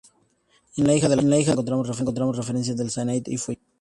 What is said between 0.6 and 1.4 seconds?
Y en La hija del